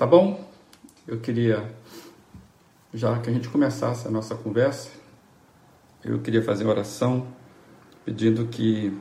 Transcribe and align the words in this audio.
Tá 0.00 0.06
bom? 0.06 0.42
Eu 1.06 1.20
queria, 1.20 1.74
já 2.94 3.18
que 3.18 3.28
a 3.28 3.32
gente 3.34 3.50
começasse 3.50 4.08
a 4.08 4.10
nossa 4.10 4.34
conversa, 4.34 4.88
eu 6.02 6.18
queria 6.20 6.42
fazer 6.42 6.64
oração 6.64 7.26
pedindo 8.02 8.46
que 8.46 8.98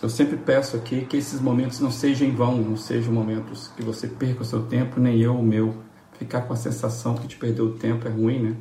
eu 0.00 0.08
sempre 0.08 0.38
peço 0.38 0.74
aqui 0.74 1.04
que 1.04 1.18
esses 1.18 1.38
momentos 1.38 1.80
não 1.80 1.90
sejam 1.90 2.26
em 2.26 2.34
vão, 2.34 2.56
não 2.62 2.78
sejam 2.78 3.12
momentos 3.12 3.68
que 3.76 3.82
você 3.82 4.08
perca 4.08 4.40
o 4.40 4.44
seu 4.46 4.64
tempo, 4.64 4.98
nem 4.98 5.20
eu 5.20 5.36
o 5.36 5.42
meu. 5.42 5.82
Ficar 6.14 6.40
com 6.40 6.54
a 6.54 6.56
sensação 6.56 7.14
que 7.14 7.28
te 7.28 7.36
perdeu 7.36 7.66
o 7.66 7.74
tempo 7.74 8.08
é 8.08 8.10
ruim, 8.10 8.42
né? 8.42 8.56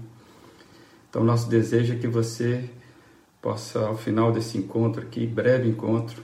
Então, 1.10 1.23
nosso 1.23 1.48
desejo 1.48 1.94
é 1.94 1.96
que 1.98 2.07
você 2.10 2.70
possa, 3.41 3.88
ao 3.88 3.96
final 3.96 4.30
desse 4.30 4.57
encontro 4.57 5.02
aqui, 5.02 5.26
breve 5.26 5.70
encontro, 5.70 6.21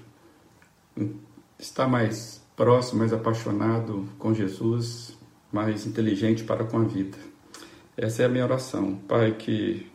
estar 1.57 1.88
mais 1.88 2.45
próximo, 2.55 2.99
mais 2.99 3.13
apaixonado 3.13 4.07
com 4.17 4.33
Jesus, 4.33 5.17
mais 5.51 5.85
inteligente 5.85 6.43
para 6.43 6.63
com 6.63 6.77
a 6.77 6.83
vida. 6.83 7.18
Essa 7.97 8.23
é 8.23 8.25
a 8.25 8.29
minha 8.29 8.43
oração. 8.43 8.96
Pai, 9.07 9.33
que 9.33 9.89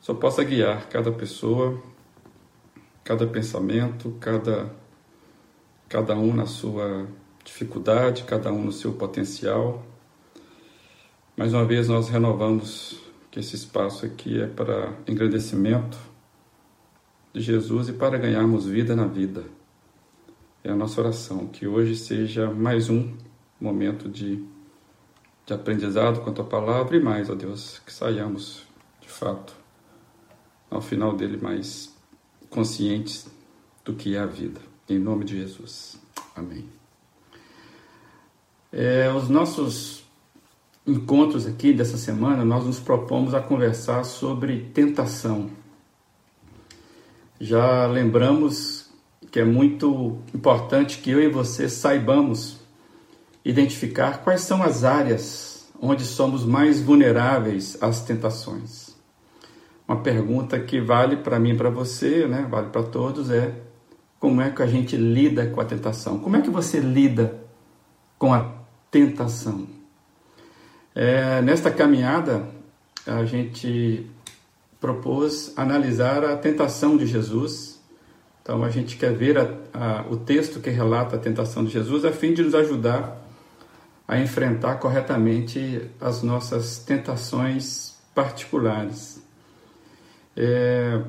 só 0.00 0.14
possa 0.14 0.44
guiar 0.44 0.88
cada 0.88 1.10
pessoa 1.10 1.80
cada 3.04 3.26
pensamento, 3.26 4.16
cada, 4.18 4.74
cada 5.88 6.16
um 6.16 6.34
na 6.34 6.46
sua 6.46 7.06
dificuldade, 7.44 8.24
cada 8.24 8.50
um 8.50 8.64
no 8.64 8.72
seu 8.72 8.94
potencial. 8.94 9.84
Mais 11.36 11.52
uma 11.52 11.66
vez, 11.66 11.86
nós 11.86 12.08
renovamos 12.08 12.98
que 13.30 13.38
esse 13.38 13.54
espaço 13.54 14.06
aqui 14.06 14.40
é 14.40 14.46
para 14.46 14.94
engrandecimento 15.06 15.98
de 17.34 17.42
Jesus 17.42 17.90
e 17.90 17.92
para 17.92 18.16
ganharmos 18.16 18.64
vida 18.64 18.96
na 18.96 19.06
vida. 19.06 19.44
É 20.64 20.70
a 20.70 20.74
nossa 20.74 20.98
oração, 20.98 21.46
que 21.46 21.66
hoje 21.66 21.94
seja 21.94 22.50
mais 22.50 22.88
um 22.88 23.12
momento 23.60 24.08
de, 24.08 24.42
de 25.44 25.52
aprendizado 25.52 26.22
quanto 26.22 26.40
à 26.40 26.44
palavra 26.44 26.96
e 26.96 27.00
mais, 27.00 27.28
ó 27.28 27.34
Deus, 27.34 27.82
que 27.84 27.92
saiamos 27.92 28.66
de 28.98 29.10
fato 29.10 29.54
ao 30.70 30.80
final 30.80 31.14
dele 31.14 31.36
mais 31.36 31.94
conscientes 32.48 33.28
do 33.84 33.92
que 33.92 34.16
é 34.16 34.20
a 34.20 34.24
vida. 34.24 34.58
Em 34.88 34.98
nome 34.98 35.26
de 35.26 35.36
Jesus. 35.36 36.00
Amém. 36.34 36.64
É, 38.72 39.12
os 39.12 39.28
nossos 39.28 40.02
encontros 40.86 41.46
aqui 41.46 41.74
dessa 41.74 41.98
semana, 41.98 42.42
nós 42.42 42.64
nos 42.64 42.80
propomos 42.80 43.34
a 43.34 43.40
conversar 43.42 44.02
sobre 44.04 44.70
tentação. 44.72 45.50
Já 47.38 47.86
lembramos 47.86 48.83
que 49.34 49.40
é 49.40 49.44
muito 49.44 50.16
importante 50.32 50.98
que 50.98 51.10
eu 51.10 51.20
e 51.20 51.26
você 51.28 51.68
saibamos 51.68 52.60
identificar 53.44 54.22
quais 54.22 54.42
são 54.42 54.62
as 54.62 54.84
áreas 54.84 55.68
onde 55.82 56.04
somos 56.04 56.44
mais 56.44 56.80
vulneráveis 56.80 57.76
às 57.80 58.04
tentações 58.04 58.94
uma 59.88 60.00
pergunta 60.00 60.56
que 60.60 60.80
vale 60.80 61.16
para 61.16 61.40
mim 61.40 61.56
para 61.56 61.68
você, 61.68 62.28
né? 62.28 62.46
vale 62.48 62.68
para 62.68 62.84
todos, 62.84 63.28
é 63.28 63.54
como 64.20 64.40
é 64.40 64.50
que 64.50 64.62
a 64.62 64.68
gente 64.68 64.96
lida 64.96 65.48
com 65.48 65.60
a 65.60 65.64
tentação? 65.64 66.20
Como 66.20 66.36
é 66.36 66.40
que 66.40 66.48
você 66.48 66.78
lida 66.78 67.42
com 68.16 68.32
a 68.32 68.50
tentação? 68.88 69.66
É, 70.94 71.42
nesta 71.42 71.72
caminhada, 71.72 72.48
a 73.04 73.24
gente 73.24 74.08
propôs 74.80 75.52
analisar 75.56 76.24
a 76.24 76.36
tentação 76.36 76.96
de 76.96 77.04
Jesus. 77.04 77.73
Então, 78.44 78.62
a 78.62 78.68
gente 78.68 78.96
quer 78.96 79.14
ver 79.14 79.38
a, 79.38 79.48
a, 79.72 80.04
o 80.10 80.18
texto 80.18 80.60
que 80.60 80.68
relata 80.68 81.16
a 81.16 81.18
tentação 81.18 81.64
de 81.64 81.72
Jesus 81.72 82.04
a 82.04 82.12
fim 82.12 82.32
de 82.32 82.42
nos 82.42 82.54
ajudar 82.54 83.24
a 84.06 84.18
enfrentar 84.20 84.76
corretamente 84.76 85.90
as 86.00 86.22
nossas 86.22 86.78
tentações 86.78 87.96
particulares. 88.14 89.22
É, 90.36 91.00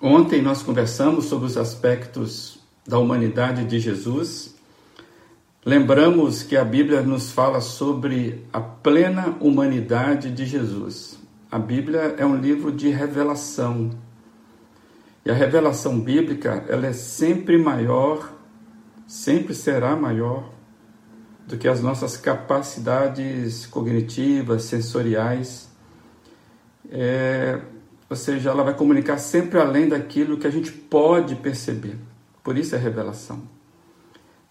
ontem 0.00 0.40
nós 0.40 0.62
conversamos 0.62 1.24
sobre 1.24 1.46
os 1.46 1.56
aspectos 1.56 2.58
da 2.86 2.98
humanidade 2.98 3.64
de 3.64 3.80
Jesus. 3.80 4.54
Lembramos 5.64 6.44
que 6.44 6.56
a 6.56 6.64
Bíblia 6.64 7.02
nos 7.02 7.32
fala 7.32 7.60
sobre 7.60 8.44
a 8.52 8.60
plena 8.60 9.36
humanidade 9.40 10.30
de 10.30 10.46
Jesus. 10.46 11.18
A 11.50 11.58
Bíblia 11.58 12.14
é 12.18 12.24
um 12.24 12.36
livro 12.36 12.70
de 12.70 12.88
revelação. 12.88 13.90
E 15.26 15.30
a 15.30 15.34
revelação 15.34 15.98
bíblica, 15.98 16.64
ela 16.68 16.86
é 16.86 16.92
sempre 16.92 17.58
maior, 17.58 18.32
sempre 19.08 19.56
será 19.56 19.96
maior 19.96 20.52
do 21.48 21.58
que 21.58 21.66
as 21.66 21.82
nossas 21.82 22.16
capacidades 22.16 23.66
cognitivas, 23.66 24.62
sensoriais. 24.62 25.68
É, 26.88 27.60
ou 28.08 28.14
seja, 28.14 28.50
ela 28.50 28.62
vai 28.62 28.74
comunicar 28.74 29.18
sempre 29.18 29.58
além 29.58 29.88
daquilo 29.88 30.38
que 30.38 30.46
a 30.46 30.50
gente 30.50 30.70
pode 30.70 31.34
perceber. 31.34 31.96
Por 32.44 32.56
isso 32.56 32.76
é 32.76 32.78
revelação. 32.78 33.42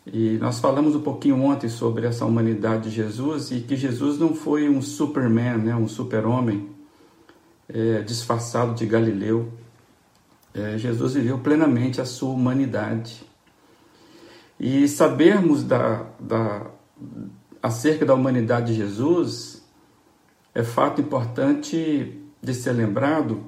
E 0.06 0.38
nós 0.40 0.59
falamos 0.59 0.94
um 0.94 1.02
pouquinho 1.02 1.42
ontem 1.42 1.69
sobre 1.69 2.06
essa 2.06 2.25
humanidade 2.25 2.90
de 2.90 2.97
Jesus 2.97 3.50
e 3.50 3.62
que 3.62 3.78
Jesus 3.78 4.19
não 4.19 4.36
foi 4.36 4.68
um 4.68 4.81
Superman, 4.81 5.57
né, 5.57 5.74
um 5.74 5.88
super-homem 5.88 6.69
é, 7.69 8.02
disfarçado 8.02 8.74
de 8.74 8.86
Galileu. 8.86 9.53
É, 10.55 10.77
Jesus 10.77 11.16
viveu 11.16 11.38
plenamente 11.39 11.99
a 11.99 12.05
sua 12.05 12.29
humanidade. 12.29 13.21
E 14.57 14.88
sabermos 14.88 15.66
da, 15.66 16.05
da, 16.17 16.67
acerca 17.61 18.05
da 18.05 18.13
humanidade 18.13 18.67
de 18.67 18.75
Jesus 18.75 19.61
é 20.53 20.63
fato 20.63 21.01
importante 21.01 22.21
de 22.41 22.53
ser 22.53 22.71
lembrado 22.71 23.44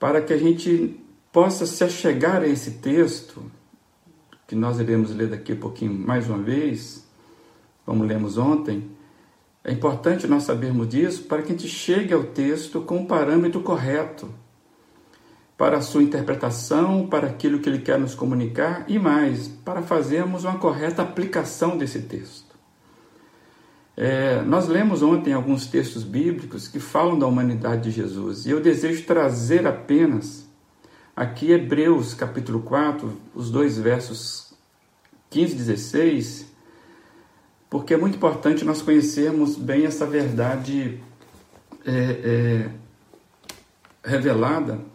para 0.00 0.20
que 0.20 0.32
a 0.32 0.36
gente 0.36 1.00
possa 1.30 1.64
se 1.66 1.84
achegar 1.84 2.42
a 2.42 2.48
esse 2.48 2.72
texto, 2.72 3.40
que 4.48 4.56
nós 4.56 4.80
iremos 4.80 5.14
ler 5.14 5.28
daqui 5.28 5.52
a 5.52 5.56
pouquinho 5.56 5.94
mais 5.94 6.28
uma 6.28 6.38
vez, 6.38 7.06
como 7.86 8.02
lemos 8.02 8.36
ontem. 8.36 8.90
É 9.62 9.70
importante 9.70 10.26
nós 10.26 10.42
sabermos 10.42 10.88
disso 10.88 11.22
para 11.22 11.42
que 11.42 11.52
a 11.52 11.56
gente 11.56 11.68
chegue 11.68 12.12
ao 12.12 12.24
texto 12.24 12.80
com 12.80 13.04
o 13.04 13.06
parâmetro 13.06 13.60
correto 13.60 14.41
para 15.62 15.76
a 15.76 15.80
sua 15.80 16.02
interpretação, 16.02 17.06
para 17.06 17.28
aquilo 17.28 17.60
que 17.60 17.68
ele 17.68 17.78
quer 17.78 17.96
nos 17.96 18.16
comunicar 18.16 18.84
e 18.88 18.98
mais, 18.98 19.46
para 19.46 19.80
fazermos 19.80 20.42
uma 20.42 20.58
correta 20.58 21.02
aplicação 21.02 21.78
desse 21.78 22.02
texto. 22.02 22.52
É, 23.96 24.42
nós 24.42 24.66
lemos 24.66 25.04
ontem 25.04 25.32
alguns 25.32 25.68
textos 25.68 26.02
bíblicos 26.02 26.66
que 26.66 26.80
falam 26.80 27.16
da 27.16 27.28
humanidade 27.28 27.82
de 27.82 27.90
Jesus 27.92 28.44
e 28.44 28.50
eu 28.50 28.60
desejo 28.60 29.04
trazer 29.04 29.64
apenas 29.64 30.48
aqui 31.14 31.52
Hebreus 31.52 32.12
capítulo 32.12 32.62
4, 32.62 33.16
os 33.32 33.48
dois 33.48 33.78
versos 33.78 34.52
15 35.30 35.52
e 35.52 35.56
16, 35.58 36.46
porque 37.70 37.94
é 37.94 37.96
muito 37.96 38.16
importante 38.16 38.64
nós 38.64 38.82
conhecermos 38.82 39.54
bem 39.56 39.86
essa 39.86 40.06
verdade 40.06 41.00
é, 41.86 41.92
é, 41.94 42.70
revelada. 44.04 44.90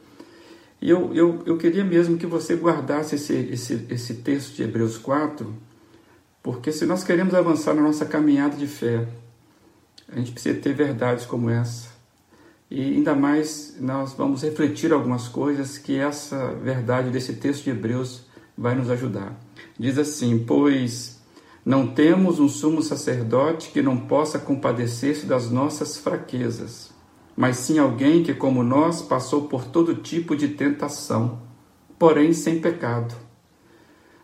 E 0.82 0.90
eu, 0.90 1.14
eu, 1.14 1.44
eu 1.46 1.58
queria 1.58 1.84
mesmo 1.84 2.18
que 2.18 2.26
você 2.26 2.56
guardasse 2.56 3.16
esse, 3.16 3.34
esse, 3.34 3.86
esse 3.90 4.14
texto 4.16 4.56
de 4.56 4.64
Hebreus 4.64 4.98
4 4.98 5.68
porque 6.48 6.72
se 6.72 6.86
nós 6.86 7.04
queremos 7.04 7.34
avançar 7.34 7.74
na 7.74 7.82
nossa 7.82 8.06
caminhada 8.06 8.56
de 8.56 8.68
fé, 8.68 9.06
a 10.08 10.16
gente 10.16 10.32
precisa 10.32 10.58
ter 10.58 10.74
verdades 10.74 11.26
como 11.26 11.50
essa. 11.50 11.90
E 12.72 12.82
ainda 12.82 13.14
mais 13.14 13.76
nós 13.82 14.14
vamos 14.14 14.44
refletir 14.44 14.94
algumas 14.94 15.28
coisas 15.28 15.78
que 15.78 16.00
essa 16.00 16.54
verdade 16.54 17.10
desse 17.10 17.34
texto 17.34 17.66
de 17.66 17.72
Hebreus 17.72 18.22
vai 18.58 18.76
nos 18.76 18.90
ajudar. 18.90 19.38
Diz 19.78 19.98
assim: 19.98 20.40
Pois 20.40 21.20
não 21.66 21.86
temos 21.86 22.40
um 22.40 22.48
sumo 22.48 22.82
sacerdote 22.82 23.70
que 23.72 23.82
não 23.82 23.98
possa 23.98 24.40
compadecer-se 24.40 25.26
das 25.26 25.52
nossas 25.52 25.98
fraquezas, 25.98 26.92
mas 27.38 27.58
sim 27.58 27.78
alguém 27.78 28.24
que, 28.24 28.34
como 28.34 28.64
nós, 28.64 29.02
passou 29.02 29.48
por 29.48 29.66
todo 29.66 29.94
tipo 29.94 30.36
de 30.36 30.48
tentação, 30.48 31.44
porém 32.00 32.34
sem 32.34 32.60
pecado. 32.60 33.16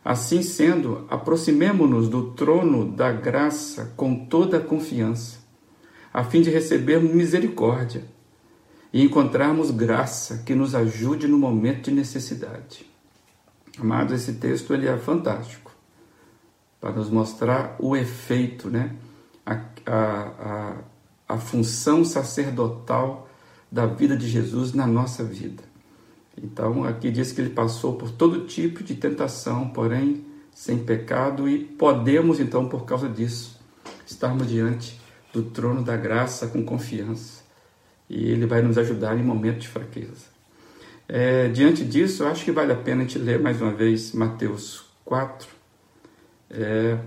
Assim 0.03 0.41
sendo, 0.41 1.05
aproximemo-nos 1.09 2.09
do 2.09 2.31
trono 2.31 2.91
da 2.91 3.11
graça 3.11 3.93
com 3.95 4.25
toda 4.25 4.57
a 4.57 4.59
confiança, 4.59 5.37
a 6.11 6.23
fim 6.23 6.41
de 6.41 6.49
recebermos 6.49 7.13
misericórdia 7.13 8.03
e 8.91 9.03
encontrarmos 9.03 9.69
graça 9.69 10.43
que 10.43 10.55
nos 10.55 10.73
ajude 10.73 11.27
no 11.27 11.37
momento 11.37 11.85
de 11.85 11.91
necessidade. 11.91 12.85
Amados, 13.79 14.13
esse 14.13 14.33
texto 14.33 14.73
ele 14.73 14.87
é 14.87 14.97
fantástico 14.97 15.71
para 16.81 16.91
nos 16.91 17.09
mostrar 17.09 17.75
o 17.79 17.95
efeito, 17.95 18.69
né? 18.69 18.95
a, 19.45 19.53
a, 19.85 20.21
a, 20.39 20.75
a 21.33 21.37
função 21.37 22.05
sacerdotal 22.05 23.29
da 23.71 23.85
vida 23.85 24.15
de 24.15 24.27
Jesus 24.27 24.73
na 24.73 24.85
nossa 24.85 25.23
vida. 25.23 25.63
Então, 26.41 26.83
aqui 26.83 27.11
diz 27.11 27.31
que 27.31 27.41
ele 27.41 27.49
passou 27.49 27.93
por 27.95 28.11
todo 28.11 28.45
tipo 28.45 28.83
de 28.83 28.95
tentação, 28.95 29.69
porém 29.69 30.25
sem 30.53 30.77
pecado 30.77 31.49
e 31.49 31.59
podemos 31.59 32.39
então, 32.39 32.67
por 32.67 32.85
causa 32.85 33.09
disso, 33.09 33.59
estarmos 34.05 34.47
diante 34.47 34.99
do 35.33 35.43
trono 35.43 35.83
da 35.83 35.97
graça 35.97 36.47
com 36.47 36.63
confiança. 36.63 37.41
E 38.09 38.29
Ele 38.29 38.45
vai 38.45 38.61
nos 38.61 38.77
ajudar 38.77 39.17
em 39.17 39.23
momentos 39.23 39.63
de 39.63 39.69
fraqueza. 39.69 40.33
É, 41.07 41.47
diante 41.49 41.83
disso, 41.83 42.23
eu 42.23 42.27
acho 42.27 42.45
que 42.45 42.51
vale 42.51 42.71
a 42.71 42.75
pena 42.75 43.01
a 43.01 43.05
gente 43.05 43.17
ler 43.17 43.39
mais 43.39 43.59
uma 43.61 43.71
vez 43.71 44.13
Mateus 44.13 44.85
4, 45.03 45.47
é, 46.51 46.97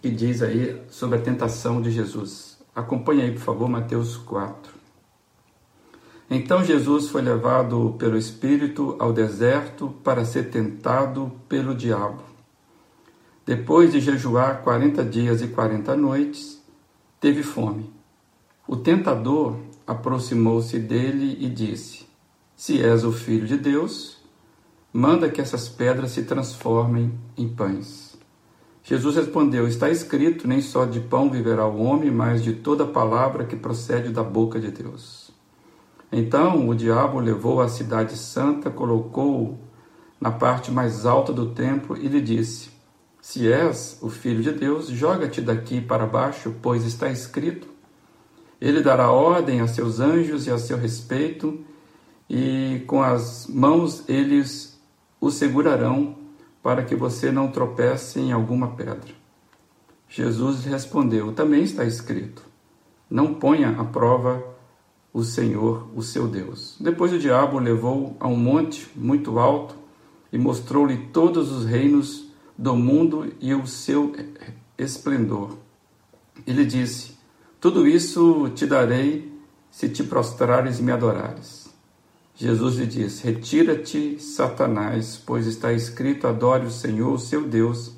que 0.00 0.10
diz 0.10 0.42
aí 0.42 0.80
sobre 0.88 1.18
a 1.18 1.20
tentação 1.20 1.82
de 1.82 1.90
Jesus. 1.90 2.45
Acompanhe 2.76 3.22
aí, 3.22 3.32
por 3.32 3.40
favor, 3.40 3.70
Mateus 3.70 4.18
4. 4.18 4.70
Então 6.28 6.62
Jesus 6.62 7.08
foi 7.08 7.22
levado 7.22 7.96
pelo 7.98 8.18
Espírito 8.18 8.94
ao 8.98 9.14
deserto 9.14 9.94
para 10.04 10.26
ser 10.26 10.50
tentado 10.50 11.32
pelo 11.48 11.74
diabo. 11.74 12.22
Depois 13.46 13.92
de 13.92 14.00
jejuar 14.00 14.62
quarenta 14.62 15.02
dias 15.02 15.40
e 15.40 15.48
quarenta 15.48 15.96
noites, 15.96 16.62
teve 17.18 17.42
fome. 17.42 17.90
O 18.68 18.76
tentador 18.76 19.56
aproximou-se 19.86 20.78
dele 20.78 21.38
e 21.40 21.48
disse: 21.48 22.04
Se 22.54 22.82
és 22.82 23.04
o 23.04 23.12
filho 23.12 23.46
de 23.46 23.56
Deus, 23.56 24.18
manda 24.92 25.30
que 25.30 25.40
essas 25.40 25.66
pedras 25.66 26.10
se 26.10 26.24
transformem 26.24 27.18
em 27.38 27.48
pães. 27.48 28.05
Jesus 28.86 29.16
respondeu: 29.16 29.66
Está 29.66 29.90
escrito: 29.90 30.46
Nem 30.46 30.60
só 30.60 30.84
de 30.84 31.00
pão 31.00 31.28
viverá 31.28 31.66
o 31.66 31.82
homem, 31.82 32.08
mas 32.08 32.42
de 32.42 32.52
toda 32.52 32.86
palavra 32.86 33.44
que 33.44 33.56
procede 33.56 34.10
da 34.10 34.22
boca 34.22 34.60
de 34.60 34.70
Deus. 34.70 35.32
Então 36.10 36.68
o 36.68 36.74
diabo 36.74 37.18
levou 37.18 37.60
à 37.60 37.68
cidade 37.68 38.16
santa, 38.16 38.70
colocou-o 38.70 39.58
na 40.20 40.30
parte 40.30 40.70
mais 40.70 41.04
alta 41.04 41.32
do 41.32 41.46
templo 41.46 41.96
e 41.96 42.06
lhe 42.06 42.20
disse: 42.20 42.70
Se 43.20 43.52
és 43.52 43.98
o 44.00 44.08
filho 44.08 44.40
de 44.40 44.52
Deus, 44.52 44.86
joga-te 44.86 45.40
daqui 45.40 45.80
para 45.80 46.06
baixo, 46.06 46.54
pois 46.62 46.84
está 46.84 47.10
escrito: 47.10 47.66
Ele 48.60 48.80
dará 48.82 49.10
ordem 49.10 49.60
a 49.62 49.66
seus 49.66 49.98
anjos 49.98 50.46
e 50.46 50.50
a 50.52 50.58
seu 50.58 50.78
respeito, 50.78 51.58
e 52.30 52.84
com 52.86 53.02
as 53.02 53.48
mãos 53.48 54.08
eles 54.08 54.80
o 55.20 55.28
segurarão, 55.28 56.25
para 56.66 56.82
que 56.82 56.96
você 56.96 57.30
não 57.30 57.46
tropece 57.46 58.18
em 58.18 58.32
alguma 58.32 58.72
pedra. 58.72 59.14
Jesus 60.08 60.64
respondeu: 60.64 61.32
Também 61.32 61.62
está 61.62 61.84
escrito: 61.84 62.42
Não 63.08 63.34
ponha 63.34 63.70
à 63.80 63.84
prova 63.84 64.44
o 65.12 65.22
Senhor, 65.22 65.88
o 65.94 66.02
seu 66.02 66.26
Deus. 66.26 66.76
Depois 66.80 67.12
o 67.12 67.20
diabo 67.20 67.56
o 67.56 67.60
levou 67.60 68.16
a 68.18 68.26
um 68.26 68.34
monte 68.34 68.90
muito 68.96 69.38
alto 69.38 69.76
e 70.32 70.38
mostrou-lhe 70.38 71.06
todos 71.12 71.52
os 71.52 71.64
reinos 71.64 72.32
do 72.58 72.74
mundo 72.74 73.32
e 73.40 73.54
o 73.54 73.64
seu 73.64 74.12
esplendor. 74.76 75.56
Ele 76.44 76.64
disse: 76.64 77.16
Tudo 77.60 77.86
isso 77.86 78.50
te 78.56 78.66
darei 78.66 79.32
se 79.70 79.88
te 79.88 80.02
prostrares 80.02 80.80
e 80.80 80.82
me 80.82 80.90
adorares. 80.90 81.65
Jesus 82.36 82.76
lhe 82.76 82.86
disse: 82.86 83.24
Retira-te, 83.24 84.20
Satanás, 84.20 85.20
pois 85.24 85.46
está 85.46 85.72
escrito: 85.72 86.26
Adore 86.26 86.66
o 86.66 86.70
Senhor, 86.70 87.14
o 87.14 87.18
seu 87.18 87.48
Deus, 87.48 87.92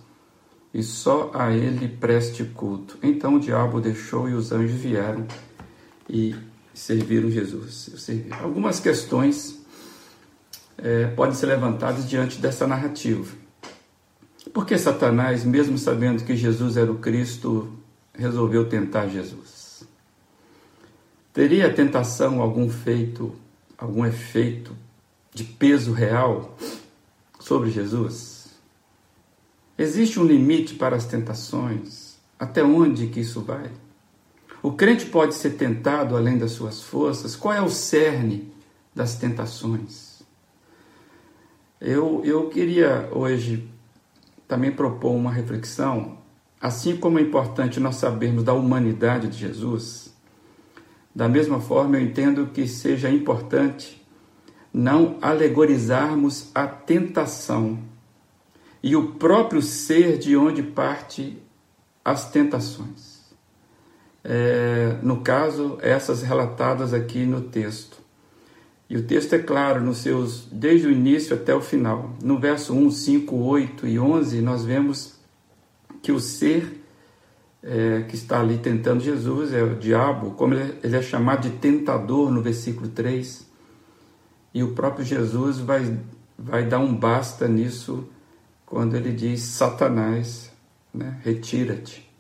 e 0.73 0.83
só 0.83 1.31
a 1.35 1.53
ele 1.53 1.89
preste 1.89 2.45
culto. 2.45 2.97
Então 3.03 3.35
o 3.35 3.41
diabo 3.41 3.81
deixou 3.81 4.29
e 4.29 4.35
os 4.35 4.53
anjos 4.53 4.81
vieram 4.81 5.27
e 6.09 6.35
serviram 6.73 7.29
Jesus. 7.29 7.91
Algumas 8.41 8.79
questões 8.79 9.59
é, 10.79 11.09
podem 11.09 11.35
ser 11.35 11.47
levantadas 11.47 12.09
diante 12.09 12.41
dessa 12.41 12.67
narrativa. 12.67 13.27
Por 14.53 14.65
que 14.65 14.79
Satanás, 14.79 15.45
mesmo 15.45 15.77
sabendo 15.77 16.25
que 16.25 16.37
Jesus 16.37 16.77
era 16.77 16.91
o 16.91 16.99
Cristo, 16.99 17.73
resolveu 18.15 18.69
tentar 18.69 19.09
Jesus? 19.09 19.83
Teria 21.33 21.67
a 21.67 21.73
tentação 21.73 22.41
algum 22.41 22.71
feito, 22.71 23.35
algum 23.79 24.05
efeito 24.05 24.77
de 25.33 25.45
peso 25.45 25.93
real 25.93 26.59
sobre 27.39 27.71
Jesus? 27.71 28.49
Existe 29.79 30.19
um 30.19 30.25
limite 30.25 30.75
para 30.75 30.97
as 30.97 31.07
tentações? 31.07 32.19
Até 32.37 32.65
onde 32.65 33.07
que 33.07 33.21
isso 33.21 33.41
vai? 33.41 33.71
O 34.61 34.73
crente 34.73 35.07
pode 35.07 35.37
ser 35.37 35.51
tentado 35.51 36.17
além 36.17 36.37
das 36.37 36.51
suas 36.51 36.83
forças? 36.83 37.37
Qual 37.37 37.55
é 37.55 37.63
o 37.63 37.71
cerne 37.71 38.53
das 38.93 39.15
tentações? 39.15 40.21
Eu, 41.81 42.23
eu 42.25 42.49
queria 42.49 43.09
hoje 43.13 43.69
também 44.49 44.73
propor 44.73 45.13
uma 45.13 45.31
reflexão, 45.31 46.19
assim 46.61 46.97
como 46.97 47.21
é 47.21 47.23
importante 47.23 47.79
nós 47.79 47.97
sabermos 47.97 48.43
da 48.43 48.53
humanidade 48.53 49.29
de 49.29 49.39
Jesus, 49.39 50.13
da 51.19 51.29
mesma 51.29 51.59
forma 51.61 51.97
eu 51.97 52.03
entendo 52.03 52.47
que 52.47 52.69
seja 52.69 53.11
importante 53.11 54.01
não 54.73 55.19
alegorizarmos 55.21 56.51
a 56.55 56.67
tentação 56.67 57.81
e 58.81 58.95
o 58.95 59.15
próprio 59.15 59.61
ser 59.61 60.19
de 60.19 60.37
onde 60.37 60.63
parte 60.63 61.37
as 62.05 62.31
tentações 62.31 63.19
é, 64.25 64.99
no 65.03 65.23
caso, 65.23 65.79
essas 65.81 66.23
relatadas 66.23 66.93
aqui 66.93 67.25
no 67.25 67.41
texto. 67.41 67.99
E 68.91 68.97
o 68.97 69.03
texto 69.03 69.33
é 69.35 69.39
claro, 69.39 69.83
nos 69.83 69.99
seus, 69.99 70.47
desde 70.53 70.87
o 70.87 70.91
início 70.91 71.35
até 71.35 71.55
o 71.55 71.63
final. 71.63 72.15
No 72.23 72.39
verso 72.39 72.75
1, 72.75 72.91
5, 72.91 73.35
8 73.35 73.87
e 73.87 73.99
11, 73.99 74.43
nós 74.43 74.65
vemos 74.65 75.15
que 76.03 76.13
o 76.13 76.21
ser 76.21 76.85
é, 77.69 78.03
que 78.09 78.15
está 78.15 78.41
ali 78.41 78.57
tentando 78.57 79.01
Jesus 79.01 79.53
é 79.53 79.63
o 79.63 79.77
diabo, 79.77 80.31
como 80.31 80.55
ele, 80.55 80.79
ele 80.83 80.97
é 80.97 81.03
chamado 81.03 81.43
de 81.43 81.59
tentador 81.59 82.31
no 82.31 82.41
versículo 82.41 82.89
3. 82.89 83.47
E 84.55 84.63
o 84.63 84.73
próprio 84.73 85.05
Jesus 85.05 85.59
vai, 85.59 85.99
vai 86.39 86.65
dar 86.65 86.79
um 86.79 86.95
basta 86.95 87.47
nisso 87.47 88.09
quando 88.65 88.97
ele 88.97 89.13
diz: 89.13 89.43
Satanás, 89.43 90.51
né, 90.95 91.21
retira-te 91.23 92.11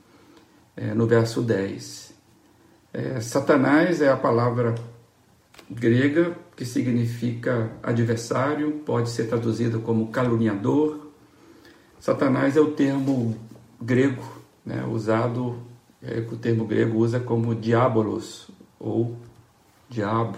é, 0.77 0.93
no 0.93 1.07
verso 1.07 1.41
10. 1.41 2.13
É, 2.93 3.21
Satanás 3.21 4.03
é 4.03 4.11
a 4.11 4.17
palavra 4.17 4.75
grega 5.71 6.37
que 6.55 6.65
significa 6.67 7.71
adversário, 7.83 8.83
pode 8.85 9.09
ser 9.09 9.29
traduzida 9.29 9.79
como 9.79 10.09
caluniador. 10.09 11.09
Satanás 11.99 12.57
é 12.57 12.61
o 12.61 12.73
termo 12.73 13.35
grego, 13.81 14.38
né, 14.69 14.85
usado, 14.85 15.57
é, 16.03 16.21
o 16.21 16.37
termo 16.37 16.67
grego 16.67 16.99
usa 16.99 17.19
como 17.19 17.55
diabolos 17.55 18.51
ou 18.79 19.17
diabo. 19.89 20.37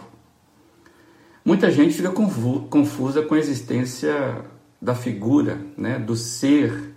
Muita 1.44 1.68
gente 1.68 1.94
fica 1.94 2.12
confusa 2.12 3.22
com 3.22 3.34
a 3.34 3.38
existência 3.38 4.44
da 4.80 4.94
figura, 4.94 5.58
né, 5.76 5.98
do 5.98 6.14
ser 6.14 6.94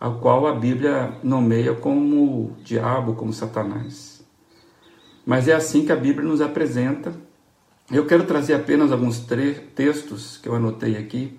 ao 0.00 0.18
qual 0.20 0.46
a 0.46 0.54
Bíblia 0.54 1.18
nomeia 1.22 1.74
como 1.74 2.56
diabo, 2.64 3.14
como 3.14 3.32
Satanás. 3.32 4.24
Mas 5.26 5.48
é 5.48 5.52
assim 5.52 5.84
que 5.84 5.92
a 5.92 5.96
Bíblia 5.96 6.26
nos 6.26 6.40
apresenta. 6.40 7.12
Eu 7.92 8.06
quero 8.06 8.24
trazer 8.24 8.54
apenas 8.54 8.90
alguns 8.90 9.18
textos 9.74 10.38
que 10.38 10.48
eu 10.48 10.54
anotei 10.54 10.96
aqui 10.96 11.38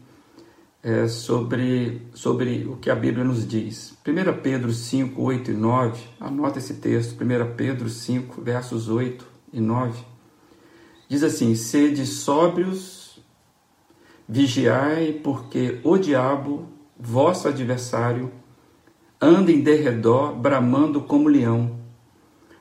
é, 0.85 1.07
sobre, 1.07 1.99
sobre 2.13 2.67
o 2.67 2.75
que 2.75 2.91
a 2.91 2.95
Bíblia 2.95 3.23
nos 3.23 3.47
diz. 3.47 3.97
1 4.07 4.41
Pedro 4.43 4.71
5, 4.71 5.19
8 5.19 5.49
e 5.49 5.53
9, 5.55 5.99
anota 6.19 6.59
esse 6.59 6.75
texto, 6.75 7.19
1 7.19 7.55
Pedro 7.55 7.89
5, 7.89 8.39
versos 8.39 8.87
8 8.87 9.25
e 9.51 9.59
9. 9.59 9.99
Diz 11.09 11.23
assim: 11.23 11.55
Sede 11.55 12.05
sóbrios, 12.05 13.19
vigiai, 14.29 15.19
porque 15.23 15.79
o 15.83 15.97
diabo, 15.97 16.67
vosso 16.99 17.47
adversário, 17.47 18.31
anda 19.19 19.51
em 19.51 19.61
derredor, 19.61 20.35
bramando 20.35 21.01
como 21.01 21.27
leão, 21.27 21.79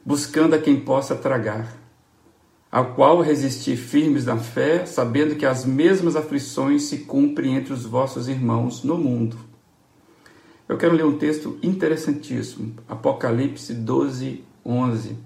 buscando 0.02 0.54
a 0.54 0.59
quem 0.59 0.81
possa 0.81 1.14
tragar, 1.14 1.76
ao 2.75 2.87
qual 2.87 3.21
resistir 3.21 3.76
firmes 3.76 4.25
na 4.25 4.37
fé, 4.37 4.85
sabendo 4.85 5.37
que 5.37 5.47
as 5.47 5.64
mesmas 5.64 6.16
aflições 6.16 6.83
se 6.83 6.99
cumprem 6.99 7.54
entre 7.54 7.73
os 7.73 7.87
vossos 7.87 8.26
irmãos 8.26 8.83
no 8.83 8.99
mundo. 8.99 9.37
Eu 10.69 10.76
quero 10.76 10.97
ler 10.97 11.04
um 11.04 11.16
texto 11.16 11.57
interessantíssimo, 11.62 12.75
Apocalipse 12.88 13.73
12, 13.73 14.43
11. 14.66 15.16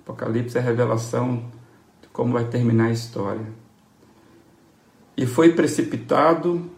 Apocalipse 0.00 0.58
é 0.58 0.60
a 0.60 0.64
revelação 0.64 1.44
de 2.02 2.08
como 2.08 2.32
vai 2.32 2.46
terminar 2.46 2.86
a 2.86 2.92
história. 2.92 3.46
E 5.16 5.26
foi 5.26 5.52
precipitado 5.52 6.68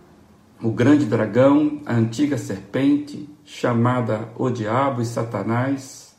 o 0.63 0.73
grande 0.73 1.07
dragão, 1.07 1.81
a 1.87 1.95
antiga 1.95 2.37
serpente, 2.37 3.27
chamada 3.47 4.29
o 4.37 4.51
Diabo 4.51 5.01
e 5.01 5.07
Satanás, 5.07 6.15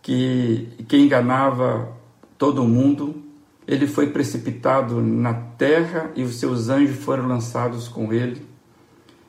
que, 0.00 0.66
que 0.88 0.96
enganava 0.96 2.02
todo 2.36 2.64
mundo, 2.64 3.22
ele 3.66 3.86
foi 3.86 4.08
precipitado 4.08 5.00
na 5.00 5.34
terra 5.34 6.10
e 6.14 6.22
os 6.22 6.36
seus 6.36 6.68
anjos 6.68 7.02
foram 7.02 7.26
lançados 7.26 7.88
com 7.88 8.12
ele. 8.12 8.42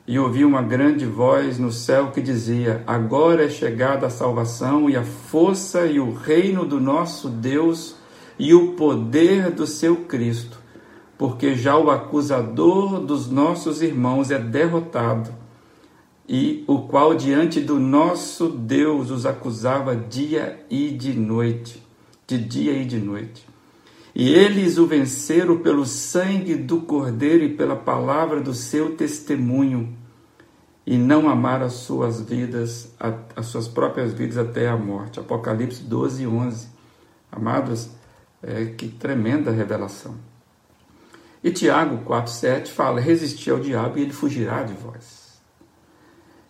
e 0.08 0.20
ouvi 0.20 0.44
uma 0.44 0.62
grande 0.62 1.04
voz 1.04 1.58
no 1.58 1.72
céu 1.72 2.12
que 2.12 2.20
dizia: 2.20 2.84
Agora 2.86 3.44
é 3.44 3.48
chegada 3.48 4.06
a 4.06 4.10
salvação 4.10 4.88
e 4.88 4.96
a 4.96 5.02
força 5.02 5.86
e 5.86 5.98
o 5.98 6.12
reino 6.12 6.64
do 6.64 6.80
nosso 6.80 7.28
Deus 7.28 7.96
e 8.38 8.54
o 8.54 8.74
poder 8.74 9.50
do 9.50 9.66
seu 9.66 10.04
Cristo, 10.04 10.58
porque 11.18 11.54
já 11.54 11.76
o 11.76 11.90
acusador 11.90 13.00
dos 13.00 13.28
nossos 13.28 13.82
irmãos 13.82 14.30
é 14.30 14.38
derrotado, 14.38 15.30
e 16.28 16.64
o 16.66 16.82
qual 16.82 17.14
diante 17.14 17.60
do 17.60 17.80
nosso 17.80 18.48
Deus 18.48 19.10
os 19.10 19.26
acusava 19.26 19.96
dia 19.96 20.64
e 20.68 20.90
de 20.90 21.14
noite, 21.14 21.85
de 22.26 22.38
dia 22.38 22.72
e 22.72 22.84
de 22.84 22.98
noite. 22.98 23.46
E 24.14 24.32
eles 24.32 24.78
o 24.78 24.86
venceram 24.86 25.58
pelo 25.58 25.84
sangue 25.84 26.54
do 26.54 26.80
Cordeiro 26.80 27.44
e 27.44 27.54
pela 27.54 27.76
palavra 27.76 28.40
do 28.40 28.54
seu 28.54 28.96
testemunho, 28.96 29.94
e 30.86 30.96
não 30.96 31.28
amaram 31.28 31.66
as 31.66 31.74
suas 31.74 32.20
vidas, 32.20 32.94
as 33.34 33.46
suas 33.46 33.68
próprias 33.68 34.14
vidas 34.14 34.38
até 34.38 34.68
a 34.68 34.76
morte. 34.76 35.20
Apocalipse 35.20 35.82
12, 35.82 36.26
11. 36.26 36.68
Amados, 37.30 37.90
é, 38.42 38.66
que 38.66 38.88
tremenda 38.88 39.50
revelação. 39.50 40.14
E 41.42 41.50
Tiago 41.50 42.08
4,7 42.08 42.68
fala: 42.68 43.00
resistir 43.00 43.50
ao 43.50 43.60
diabo 43.60 43.98
e 43.98 44.02
ele 44.02 44.12
fugirá 44.12 44.62
de 44.62 44.74
vós. 44.74 45.40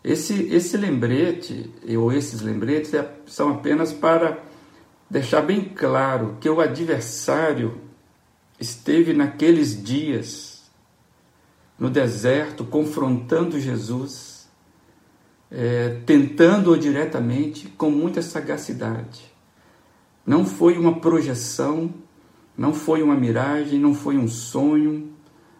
Esse, 0.05 0.55
esse 0.55 0.77
lembrete, 0.77 1.69
ou 1.99 2.13
esses 2.13 2.41
lembretes, 2.41 2.95
é, 2.95 3.11
são 3.27 3.55
apenas 3.55 3.93
para 3.93 4.39
deixar 5.09 5.43
bem 5.43 5.65
claro 5.65 6.37
que 6.41 6.49
o 6.49 6.61
adversário 6.61 7.81
esteve 8.59 9.13
naqueles 9.13 9.83
dias 9.83 10.57
no 11.79 11.91
deserto 11.91 12.65
confrontando 12.65 13.61
Jesus, 13.61 14.49
é, 15.51 16.01
tentando-o 16.07 16.79
diretamente 16.79 17.69
com 17.69 17.91
muita 17.91 18.23
sagacidade. 18.23 19.31
Não 20.25 20.45
foi 20.45 20.79
uma 20.79 20.99
projeção, 21.01 21.93
não 22.57 22.73
foi 22.73 23.03
uma 23.03 23.15
miragem, 23.15 23.79
não 23.79 23.95
foi 23.95 24.17
um 24.17 24.27
sonho, 24.27 25.13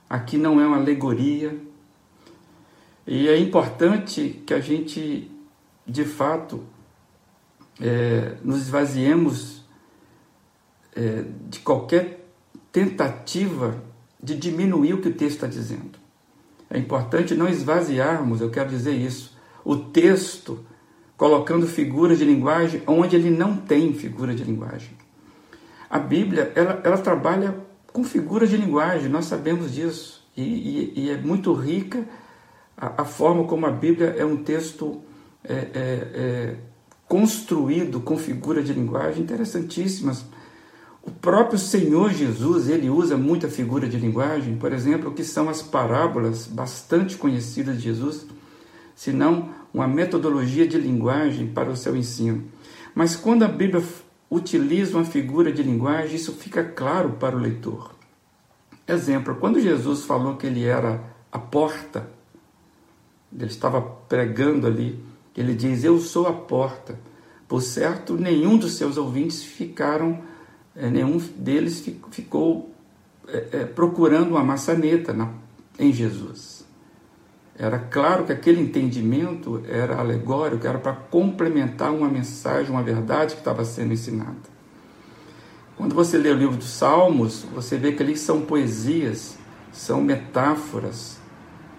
aqui 0.09 0.39
não 0.39 0.61
é 0.61 0.67
uma 0.67 0.79
alegoria. 0.79 1.57
E 3.07 3.29
é 3.29 3.39
importante 3.39 4.43
que 4.45 4.55
a 4.55 4.59
gente, 4.59 5.31
de 5.87 6.05
fato, 6.05 6.65
é, 7.81 8.37
nos 8.43 8.63
esvaziemos 8.63 9.65
é, 10.95 11.25
de 11.49 11.61
qualquer 11.61 12.27
tentativa 12.73 13.83
de 14.23 14.37
diminuir 14.37 14.95
o 14.95 15.01
que 15.01 15.09
o 15.09 15.15
texto 15.15 15.37
está 15.37 15.47
dizendo. 15.47 15.99
É 16.69 16.79
importante 16.79 17.35
não 17.35 17.49
esvaziarmos, 17.49 18.41
eu 18.41 18.51
quero 18.51 18.69
dizer 18.69 18.95
isso, 18.95 19.37
o 19.65 19.77
texto 19.77 20.65
colocando 21.17 21.67
figuras 21.67 22.19
de 22.19 22.25
linguagem 22.25 22.83
onde 22.87 23.17
ele 23.17 23.31
não 23.31 23.57
tem 23.57 23.95
figura 23.95 24.35
de 24.35 24.45
linguagem. 24.45 24.91
A 25.89 25.99
Bíblia, 25.99 26.53
ela, 26.55 26.81
ela 26.85 26.99
trabalha 26.99 27.57
com 27.93 28.05
figuras 28.05 28.51
de 28.51 28.57
linguagem, 28.57 29.09
nós 29.09 29.27
sabemos 29.27 29.73
disso, 29.73 30.27
e, 30.37 30.43
e, 30.43 30.93
e 31.05 31.11
é 31.11 31.17
muito 31.17 31.55
rica 31.55 32.05
a, 32.77 33.03
a, 33.03 33.05
forma 33.05 33.45
como 33.45 33.65
a 33.65 33.71
Bíblia 33.71 34.15
é 34.19 34.25
um 34.25 34.37
texto 34.37 35.01
é, 35.43 35.55
é, 35.55 35.69
é, 35.75 36.57
construído 37.09 38.01
com 38.01 38.17
figuras 38.17 38.67
de 38.67 38.73
linguagem 38.73 39.23
interessantíssimas. 39.23 40.25
O 41.03 41.11
próprio 41.11 41.59
Senhor 41.59 42.13
Jesus, 42.13 42.69
ele 42.69 42.91
usa 42.91 43.17
muita 43.17 43.49
figura 43.49 43.89
de 43.89 43.97
linguagem, 43.97 44.57
por 44.57 44.73
exemplo, 44.73 45.13
que 45.13 45.23
são 45.23 45.49
as 45.49 45.63
parábolas 45.63 46.47
bastante 46.47 47.17
conhecidas 47.17 47.77
de 47.77 47.83
Jesus, 47.83 48.27
se 48.95 49.13
não 49.13 49.51
uma 49.73 49.87
metodologia 49.87 50.67
de 50.67 50.79
linguagem 50.79 51.47
para 51.47 51.71
o 51.71 51.77
seu 51.77 51.95
ensino. 51.95 52.45
Mas 52.95 53.15
quando 53.15 53.45
a 53.45 53.49
Bíblia 53.49 53.85
utiliza 54.29 54.97
uma 54.97 55.05
figura 55.05 55.53
de 55.53 55.63
linguagem, 55.63 56.17
isso 56.17 56.33
fica 56.33 56.65
claro 56.65 57.11
para 57.11 57.37
o 57.37 57.39
leitor. 57.39 57.95
Exemplo, 58.89 59.37
quando 59.37 59.61
Jesus 59.61 60.05
falou 60.05 60.37
que 60.37 60.47
ele 60.47 60.65
era 60.65 61.05
a 61.31 61.39
porta, 61.39 62.09
ele 63.33 63.51
estava 63.51 63.81
pregando 63.81 64.67
ali 64.67 64.99
ele 65.41 65.55
diz: 65.55 65.85
Eu 65.85 65.99
sou 65.99 66.27
a 66.27 66.33
porta. 66.33 66.99
Por 67.49 67.63
certo, 67.63 68.15
nenhum 68.15 68.57
dos 68.57 68.75
seus 68.75 68.97
ouvintes 68.97 69.43
ficaram, 69.43 70.21
é, 70.75 70.91
nenhum 70.91 71.19
deles 71.37 71.85
ficou 72.11 72.71
é, 73.29 73.49
é, 73.53 73.65
procurando 73.65 74.31
uma 74.31 74.43
maçaneta 74.43 75.17
em 75.79 75.93
Jesus. 75.93 76.65
Era 77.59 77.79
claro 77.79 78.25
que 78.25 78.33
aquele 78.33 78.61
entendimento 78.61 79.63
era 79.69 79.99
alegórico, 79.99 80.67
era 80.67 80.79
para 80.79 80.93
complementar 80.93 81.93
uma 81.93 82.09
mensagem, 82.09 82.71
uma 82.71 82.83
verdade 82.83 83.35
que 83.35 83.41
estava 83.41 83.65
sendo 83.65 83.95
ensinada. 83.95 84.57
Quando 85.77 85.95
você 85.95 86.19
lê 86.19 86.31
o 86.31 86.37
livro 86.37 86.57
dos 86.57 86.71
Salmos, 86.71 87.45
você 87.55 87.77
vê 87.77 87.93
que 87.93 88.03
ali 88.03 88.17
são 88.17 88.43
poesias, 88.43 89.39
são 89.73 90.03
metáforas, 90.03 91.19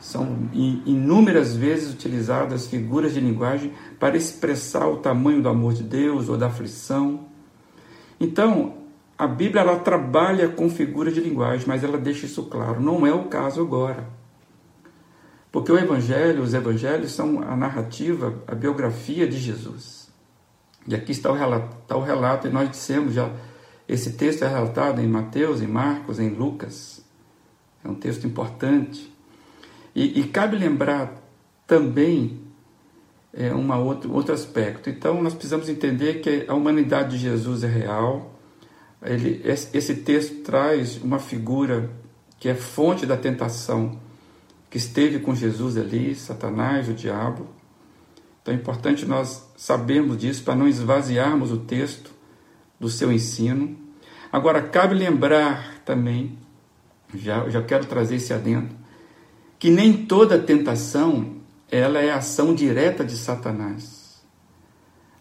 são 0.07 0.49
inúmeras 0.53 1.53
vezes 1.53 1.93
utilizadas 1.93 2.65
figuras 2.65 3.13
de 3.13 3.19
linguagem 3.19 3.73
para 3.99 4.15
expressar 4.15 4.87
o 4.87 4.99
tamanho 4.99 5.41
do 5.41 5.49
amor 5.49 5.73
de 5.73 5.83
Deus 5.83 6.29
ou 6.29 6.37
da 6.37 6.47
aflição. 6.47 7.25
Então, 8.17 8.77
a 9.17 9.27
Bíblia 9.27 9.63
ela 9.63 9.79
trabalha 9.79 10.47
com 10.47 10.69
figuras 10.69 11.13
de 11.13 11.19
linguagem, 11.19 11.67
mas 11.67 11.83
ela 11.83 11.97
deixa 11.97 12.25
isso 12.25 12.43
claro. 12.43 12.79
Não 12.79 13.05
é 13.05 13.13
o 13.13 13.25
caso 13.25 13.59
agora. 13.59 14.07
Porque 15.51 15.73
o 15.73 15.77
Evangelho, 15.77 16.41
os 16.41 16.53
Evangelhos 16.53 17.11
são 17.11 17.41
a 17.41 17.53
narrativa, 17.57 18.33
a 18.47 18.55
biografia 18.55 19.27
de 19.27 19.37
Jesus. 19.37 20.09
E 20.87 20.95
aqui 20.95 21.11
está 21.11 21.29
o 21.29 21.35
relato, 21.35 21.75
está 21.81 21.97
o 21.97 22.01
relato 22.01 22.47
e 22.47 22.49
nós 22.49 22.69
dissemos 22.69 23.13
já, 23.13 23.29
esse 23.89 24.13
texto 24.13 24.45
é 24.45 24.47
relatado 24.47 25.01
em 25.01 25.07
Mateus, 25.07 25.61
em 25.61 25.67
Marcos, 25.67 26.17
em 26.17 26.29
Lucas. 26.29 27.05
É 27.83 27.89
um 27.89 27.95
texto 27.95 28.25
importante. 28.25 29.16
E, 29.97 30.19
e 30.19 30.27
cabe 30.27 30.55
lembrar 30.55 31.11
também 31.65 32.39
é, 33.33 33.51
uma 33.51 33.79
outro, 33.79 34.13
outro 34.13 34.31
aspecto. 34.31 34.91
Então, 34.91 35.23
nós 35.23 35.33
precisamos 35.33 35.67
entender 35.67 36.21
que 36.21 36.45
a 36.47 36.53
humanidade 36.53 37.17
de 37.17 37.23
Jesus 37.23 37.63
é 37.63 37.67
real. 37.67 38.39
Ele, 39.03 39.41
esse 39.43 39.95
texto 39.95 40.43
traz 40.43 41.01
uma 41.01 41.17
figura 41.17 41.89
que 42.39 42.47
é 42.47 42.53
fonte 42.53 43.07
da 43.07 43.17
tentação 43.17 43.99
que 44.69 44.77
esteve 44.77 45.17
com 45.17 45.33
Jesus 45.33 45.75
ali, 45.77 46.13
Satanás, 46.13 46.87
o 46.87 46.93
diabo. 46.93 47.47
Então 48.43 48.53
é 48.53 48.57
importante 48.57 49.03
nós 49.03 49.49
sabermos 49.57 50.19
disso 50.19 50.43
para 50.43 50.55
não 50.55 50.67
esvaziarmos 50.67 51.51
o 51.51 51.57
texto 51.57 52.11
do 52.79 52.87
seu 52.87 53.11
ensino. 53.11 53.75
Agora, 54.31 54.61
cabe 54.61 54.93
lembrar 54.93 55.79
também, 55.83 56.37
já, 57.15 57.49
já 57.49 57.63
quero 57.63 57.87
trazer 57.87 58.17
esse 58.17 58.31
adendo, 58.31 58.76
que 59.59 59.69
nem 59.69 60.05
toda 60.05 60.39
tentação 60.39 61.37
ela 61.69 61.99
é 61.99 62.11
ação 62.11 62.53
direta 62.53 63.03
de 63.03 63.17
Satanás. 63.17 64.21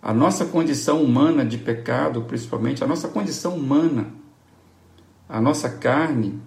A 0.00 0.12
nossa 0.12 0.44
condição 0.44 1.02
humana 1.02 1.44
de 1.44 1.58
pecado, 1.58 2.22
principalmente 2.22 2.84
a 2.84 2.86
nossa 2.86 3.08
condição 3.08 3.56
humana, 3.56 4.12
a 5.28 5.40
nossa 5.40 5.68
carne, 5.68 6.40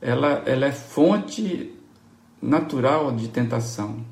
ela, 0.00 0.42
ela 0.44 0.66
é 0.66 0.72
fonte 0.72 1.74
natural 2.40 3.12
de 3.12 3.28
tentação. 3.28 4.04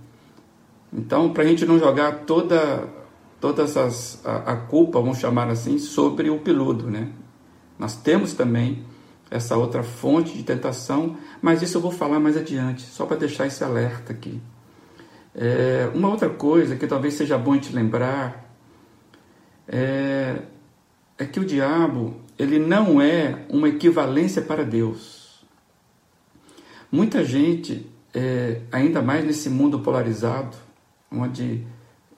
Então, 0.92 1.32
para 1.32 1.42
a 1.42 1.46
gente 1.46 1.66
não 1.66 1.78
jogar 1.78 2.24
toda 2.24 2.88
todas 3.40 3.76
as 3.76 4.24
a, 4.24 4.52
a, 4.52 4.56
culpa, 4.56 5.00
vamos 5.00 5.18
chamar 5.18 5.48
assim, 5.48 5.78
sobre 5.78 6.30
o 6.30 6.38
peludo, 6.38 6.90
né? 6.90 7.12
Nós 7.78 7.94
temos 7.94 8.32
também 8.32 8.84
essa 9.30 9.56
outra 9.56 9.82
fonte 9.82 10.36
de 10.36 10.42
tentação, 10.42 11.16
mas 11.40 11.62
isso 11.62 11.76
eu 11.76 11.80
vou 11.80 11.90
falar 11.90 12.20
mais 12.20 12.36
adiante, 12.36 12.82
só 12.82 13.06
para 13.06 13.16
deixar 13.16 13.46
esse 13.46 13.62
alerta 13.62 14.12
aqui. 14.12 14.40
É, 15.34 15.90
uma 15.94 16.08
outra 16.08 16.30
coisa 16.30 16.76
que 16.76 16.86
talvez 16.86 17.14
seja 17.14 17.36
bom 17.36 17.58
te 17.58 17.72
lembrar 17.72 18.50
é, 19.68 20.38
é 21.18 21.24
que 21.26 21.38
o 21.38 21.44
diabo 21.44 22.16
ele 22.38 22.58
não 22.58 23.00
é 23.00 23.44
uma 23.48 23.68
equivalência 23.68 24.42
para 24.42 24.64
Deus. 24.64 25.44
Muita 26.90 27.24
gente, 27.24 27.90
é, 28.14 28.60
ainda 28.70 29.02
mais 29.02 29.24
nesse 29.24 29.50
mundo 29.50 29.80
polarizado, 29.80 30.56
onde 31.10 31.66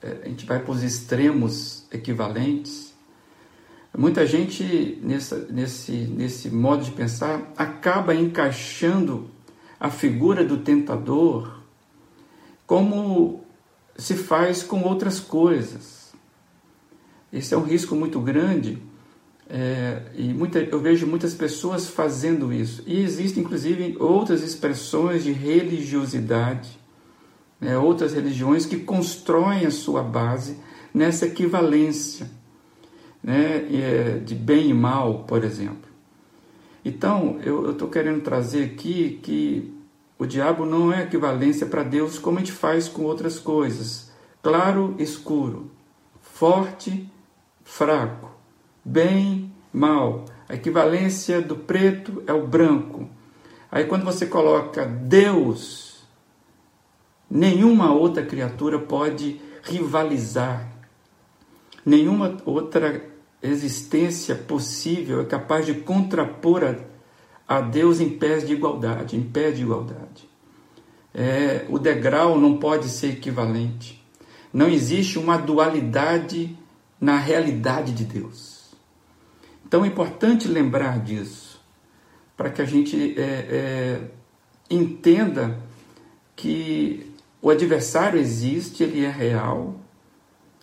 é, 0.01 0.19
a 0.23 0.29
gente 0.29 0.45
vai 0.45 0.59
para 0.59 0.71
os 0.71 0.83
extremos 0.83 1.85
equivalentes, 1.91 2.88
Muita 3.97 4.25
gente 4.25 4.99
nessa, 5.03 5.47
nesse, 5.49 5.91
nesse 5.91 6.49
modo 6.49 6.83
de 6.83 6.91
pensar 6.91 7.51
acaba 7.57 8.13
encaixando 8.13 9.29
a 9.79 9.89
figura 9.89 10.45
do 10.45 10.57
tentador 10.57 11.59
como 12.65 13.43
se 13.97 14.15
faz 14.15 14.61
com 14.61 14.83
outras 14.83 15.19
coisas. 15.19 16.13
Esse 17.33 17.53
é 17.53 17.57
um 17.57 17.63
risco 17.63 17.95
muito 17.95 18.19
grande 18.19 18.81
é, 19.49 20.03
e 20.15 20.33
muita, 20.33 20.59
eu 20.59 20.79
vejo 20.79 21.07
muitas 21.07 21.33
pessoas 21.33 21.87
fazendo 21.87 22.53
isso. 22.53 22.83
E 22.85 22.99
existem 22.99 23.43
inclusive 23.43 23.97
outras 23.99 24.43
expressões 24.43 25.23
de 25.23 25.31
religiosidade 25.31 26.79
né, 27.59 27.77
outras 27.77 28.13
religiões 28.13 28.65
que 28.65 28.77
constroem 28.77 29.65
a 29.65 29.71
sua 29.71 30.01
base 30.01 30.57
nessa 30.93 31.25
equivalência 31.25 32.29
né, 33.23 33.67
é, 33.71 34.19
de 34.19 34.35
bem 34.35 34.69
e 34.69 34.73
mal, 34.73 35.23
por 35.25 35.43
exemplo. 35.43 35.89
Então, 36.83 37.39
eu 37.43 37.71
estou 37.71 37.89
querendo 37.89 38.21
trazer 38.21 38.63
aqui 38.63 39.19
que 39.21 39.73
o 40.17 40.25
diabo 40.25 40.65
não 40.65 40.91
é 40.91 41.03
equivalência 41.03 41.65
para 41.65 41.83
Deus 41.83 42.17
como 42.17 42.37
a 42.37 42.41
gente 42.41 42.51
faz 42.51 42.87
com 42.87 43.03
outras 43.03 43.39
coisas. 43.39 44.11
Claro, 44.41 44.95
escuro, 44.97 45.69
forte, 46.21 47.09
fraco, 47.63 48.31
bem, 48.83 49.51
mal. 49.73 50.25
A 50.47 50.55
equivalência 50.55 51.41
do 51.41 51.55
preto 51.55 52.23
é 52.25 52.33
o 52.33 52.47
branco. 52.47 53.09
Aí 53.71 53.85
quando 53.85 54.03
você 54.03 54.25
coloca 54.25 54.85
Deus, 54.85 56.03
nenhuma 57.29 57.93
outra 57.93 58.25
criatura 58.25 58.79
pode 58.79 59.39
rivalizar. 59.63 60.67
Nenhuma 61.85 62.37
outra 62.45 63.08
existência 63.41 64.35
possível 64.35 65.21
é 65.21 65.25
capaz 65.25 65.65
de 65.65 65.73
contrapor 65.75 66.63
a, 66.63 67.57
a 67.57 67.61
Deus 67.61 67.99
em 67.99 68.09
pés 68.09 68.45
de 68.45 68.53
igualdade, 68.53 69.15
em 69.15 69.23
pé 69.23 69.51
de 69.51 69.61
igualdade. 69.61 70.29
É, 71.13 71.65
o 71.69 71.79
degrau 71.79 72.39
não 72.39 72.57
pode 72.57 72.89
ser 72.89 73.11
equivalente. 73.13 74.03
Não 74.53 74.67
existe 74.67 75.17
uma 75.17 75.37
dualidade 75.37 76.57
na 76.99 77.17
realidade 77.17 77.93
de 77.93 78.03
Deus. 78.03 78.59
Então 79.65 79.85
é 79.85 79.87
importante 79.87 80.47
lembrar 80.47 80.99
disso, 80.99 81.61
para 82.35 82.49
que 82.49 82.61
a 82.61 82.65
gente 82.65 83.15
é, 83.19 83.21
é, 83.21 84.01
entenda 84.69 85.59
que 86.35 87.13
o 87.41 87.49
adversário 87.49 88.19
existe, 88.19 88.83
ele 88.83 89.05
é 89.05 89.09
real, 89.09 89.79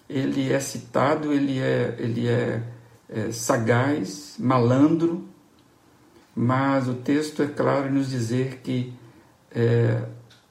ele 0.08 0.52
é 0.52 0.60
citado, 0.60 1.32
ele 1.32 1.58
é, 1.58 1.96
ele 1.98 2.28
é, 2.28 2.62
é 3.08 3.32
sagaz, 3.32 4.36
malandro, 4.38 5.25
mas 6.34 6.88
o 6.88 6.94
texto 6.94 7.42
é 7.42 7.46
claro 7.46 7.88
em 7.88 7.92
nos 7.92 8.10
dizer 8.10 8.60
que, 8.62 8.92
é, 9.50 10.02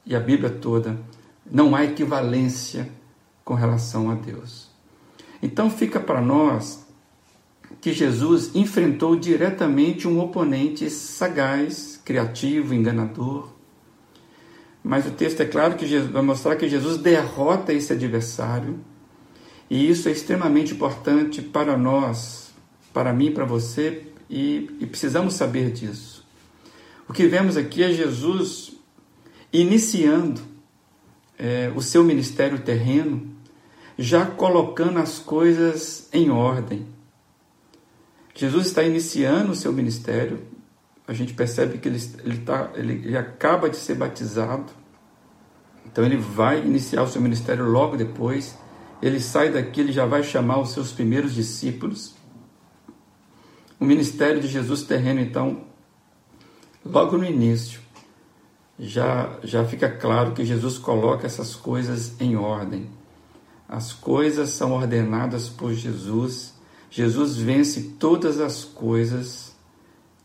e 0.06 0.16
a 0.16 0.20
Bíblia 0.20 0.50
toda, 0.50 0.98
não 1.50 1.76
há 1.76 1.86
equivalência 1.86 2.90
com 3.44 3.54
relação 3.54 4.10
a 4.10 4.16
Deus. 4.16 4.70
Então 5.42 5.70
fica 5.70 6.00
para 6.00 6.20
nós 6.20 6.86
que 7.80 7.94
Jesus 7.94 8.52
enfrentou 8.56 9.16
diretamente 9.16 10.08
um 10.08 10.20
oponente 10.20 10.90
sagaz, 10.90 12.02
criativo, 12.04 12.74
enganador. 12.74 13.50
Mas 14.84 15.06
o 15.06 15.12
texto 15.12 15.42
é 15.42 15.46
claro 15.46 15.76
que 15.76 15.86
Jesus, 15.86 16.12
vai 16.12 16.22
mostrar 16.22 16.56
que 16.56 16.68
Jesus 16.68 16.98
derrota 16.98 17.74
esse 17.74 17.94
adversário 17.94 18.80
e 19.70 19.90
isso 19.90 20.08
é 20.08 20.12
extremamente 20.12 20.74
importante 20.74 21.42
para 21.42 21.78
nós, 21.78 22.54
para 22.94 23.14
mim, 23.14 23.32
para 23.32 23.46
você, 23.46 24.08
e, 24.30 24.70
e 24.80 24.86
precisamos 24.86 25.34
saber 25.34 25.72
disso. 25.72 26.26
O 27.08 27.14
que 27.14 27.28
vemos 27.28 27.58
aqui 27.58 27.84
é 27.84 27.92
Jesus 27.92 28.74
iniciando 29.52 30.42
é, 31.38 31.72
o 31.76 31.82
seu 31.82 32.04
ministério 32.04 32.60
terreno, 32.60 33.34
já 33.98 34.26
colocando 34.26 35.00
as 35.00 35.20
coisas 35.20 36.10
em 36.12 36.30
ordem. 36.30 36.86
Jesus 38.34 38.68
está 38.68 38.84
iniciando 38.84 39.52
o 39.52 39.56
seu 39.56 39.72
ministério, 39.72 40.42
a 41.08 41.14
gente 41.14 41.34
percebe 41.34 41.78
que 41.78 41.88
ele, 41.88 42.02
ele, 42.24 42.38
tá, 42.40 42.72
ele, 42.76 42.94
ele 42.94 43.18
acaba 43.18 43.70
de 43.70 43.78
ser 43.78 43.96
batizado, 43.96 44.74
então 45.86 46.04
ele 46.04 46.18
vai 46.18 46.60
iniciar 46.60 47.04
o 47.04 47.08
seu 47.08 47.22
ministério 47.22 47.66
logo 47.66 47.96
depois 47.96 48.58
ele 49.06 49.20
sai 49.20 49.52
daqui, 49.52 49.82
ele 49.82 49.92
já 49.92 50.06
vai 50.06 50.24
chamar 50.24 50.60
os 50.60 50.72
seus 50.72 50.92
primeiros 50.92 51.36
discípulos. 51.36 52.16
O 53.80 53.86
ministério 53.86 54.42
de 54.42 54.48
Jesus 54.48 54.82
terreno, 54.82 55.20
então, 55.20 55.66
logo 56.84 57.16
no 57.16 57.24
início, 57.24 57.80
já, 58.80 59.38
já 59.44 59.64
fica 59.64 59.88
claro 59.88 60.32
que 60.32 60.44
Jesus 60.44 60.80
coloca 60.80 61.28
essas 61.28 61.54
coisas 61.54 62.20
em 62.20 62.36
ordem. 62.36 62.90
As 63.70 63.94
coisas 63.94 64.50
são 64.50 64.72
ordenadas 64.72 65.50
por 65.50 65.72
Jesus. 65.72 66.56
Jesus 66.90 67.36
vence 67.36 67.96
todas 68.00 68.40
as 68.40 68.64
coisas 68.64 69.56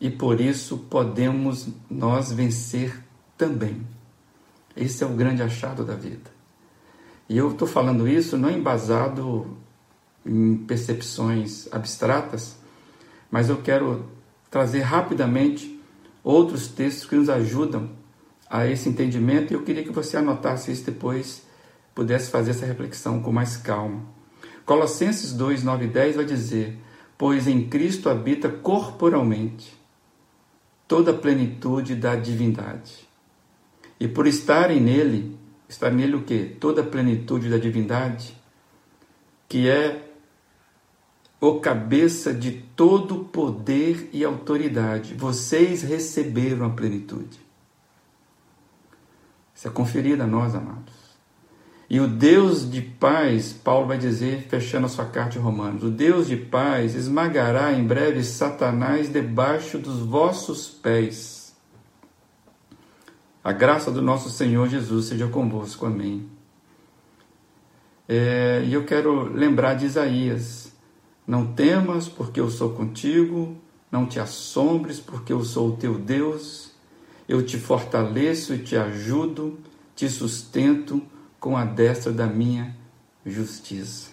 e 0.00 0.08
por 0.08 0.40
isso 0.40 0.78
podemos 0.78 1.68
nós 1.90 2.32
vencer 2.32 3.04
também. 3.36 3.86
Esse 4.74 5.04
é 5.04 5.06
o 5.06 5.10
grande 5.10 5.42
achado 5.42 5.84
da 5.84 5.94
vida. 5.94 6.39
E 7.30 7.38
eu 7.38 7.52
estou 7.52 7.68
falando 7.68 8.08
isso 8.08 8.36
não 8.36 8.50
embasado 8.50 9.56
em 10.26 10.56
percepções 10.56 11.72
abstratas, 11.72 12.56
mas 13.30 13.48
eu 13.48 13.58
quero 13.62 14.04
trazer 14.50 14.80
rapidamente 14.80 15.80
outros 16.24 16.66
textos 16.66 17.08
que 17.08 17.14
nos 17.14 17.28
ajudam 17.28 17.88
a 18.50 18.66
esse 18.66 18.88
entendimento 18.88 19.52
e 19.52 19.54
eu 19.54 19.62
queria 19.62 19.84
que 19.84 19.92
você 19.92 20.16
anotasse 20.16 20.72
isso 20.72 20.84
depois, 20.84 21.46
pudesse 21.94 22.32
fazer 22.32 22.50
essa 22.50 22.66
reflexão 22.66 23.22
com 23.22 23.30
mais 23.30 23.56
calma. 23.56 24.02
Colossenses 24.66 25.32
2, 25.32 25.62
9 25.62 25.84
e 25.84 25.88
10 25.88 26.16
vai 26.16 26.24
dizer: 26.24 26.76
Pois 27.16 27.46
em 27.46 27.68
Cristo 27.68 28.10
habita 28.10 28.48
corporalmente 28.48 29.80
toda 30.88 31.12
a 31.12 31.16
plenitude 31.16 31.94
da 31.94 32.16
divindade. 32.16 33.08
E 34.00 34.08
por 34.08 34.26
estarem 34.26 34.80
nele, 34.80 35.38
está 35.70 35.88
nele 35.88 36.16
o 36.16 36.22
que? 36.22 36.56
Toda 36.58 36.82
a 36.82 36.86
plenitude 36.86 37.48
da 37.48 37.56
divindade, 37.56 38.36
que 39.48 39.68
é 39.68 40.10
o 41.40 41.60
cabeça 41.60 42.34
de 42.34 42.50
todo 42.76 43.24
poder 43.24 44.10
e 44.12 44.24
autoridade. 44.24 45.14
Vocês 45.14 45.82
receberam 45.82 46.66
a 46.66 46.70
plenitude. 46.70 47.40
Isso 49.54 49.68
é 49.68 49.70
conferido 49.70 50.22
a 50.22 50.26
nós, 50.26 50.54
amados. 50.54 50.92
E 51.88 51.98
o 51.98 52.06
Deus 52.06 52.70
de 52.70 52.82
paz, 52.82 53.52
Paulo 53.52 53.88
vai 53.88 53.98
dizer, 53.98 54.46
fechando 54.48 54.86
a 54.86 54.88
sua 54.88 55.06
carta 55.06 55.32
de 55.32 55.38
Romanos: 55.38 55.82
o 55.82 55.90
Deus 55.90 56.26
de 56.26 56.36
paz 56.36 56.94
esmagará 56.94 57.72
em 57.72 57.84
breve 57.84 58.22
Satanás 58.22 59.08
debaixo 59.08 59.78
dos 59.78 60.00
vossos 60.00 60.68
pés. 60.68 61.39
A 63.42 63.52
graça 63.52 63.90
do 63.90 64.02
nosso 64.02 64.28
Senhor 64.28 64.68
Jesus 64.68 65.06
seja 65.06 65.26
convosco. 65.26 65.86
Amém. 65.86 66.28
É, 68.06 68.62
e 68.66 68.74
eu 68.74 68.84
quero 68.84 69.32
lembrar 69.32 69.74
de 69.74 69.86
Isaías: 69.86 70.72
Não 71.26 71.46
temas, 71.46 72.06
porque 72.06 72.38
eu 72.38 72.50
sou 72.50 72.70
contigo, 72.70 73.56
não 73.90 74.04
te 74.04 74.20
assombres, 74.20 75.00
porque 75.00 75.32
eu 75.32 75.42
sou 75.42 75.70
o 75.70 75.76
teu 75.76 75.98
Deus. 75.98 76.72
Eu 77.26 77.46
te 77.46 77.58
fortaleço 77.58 78.52
e 78.52 78.58
te 78.58 78.76
ajudo, 78.76 79.58
te 79.94 80.08
sustento 80.08 81.00
com 81.38 81.56
a 81.56 81.64
destra 81.64 82.12
da 82.12 82.26
minha 82.26 82.76
justiça. 83.24 84.10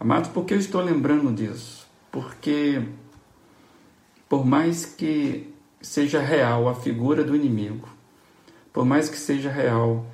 Amados, 0.00 0.30
por 0.30 0.44
que 0.44 0.54
eu 0.54 0.58
estou 0.58 0.80
lembrando 0.80 1.32
disso? 1.32 1.86
Porque, 2.10 2.82
por 4.28 4.44
mais 4.44 4.86
que 4.86 5.54
seja 5.80 6.20
real 6.20 6.68
a 6.68 6.74
figura 6.74 7.22
do 7.22 7.36
inimigo, 7.36 7.99
por 8.72 8.84
mais 8.84 9.08
que 9.08 9.16
seja 9.16 9.50
real, 9.50 10.06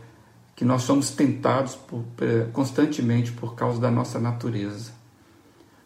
que 0.55 0.65
nós 0.65 0.83
somos 0.83 1.11
tentados 1.11 1.75
por, 1.75 2.05
eh, 2.21 2.49
constantemente 2.53 3.31
por 3.33 3.55
causa 3.55 3.79
da 3.79 3.91
nossa 3.91 4.19
natureza. 4.19 4.93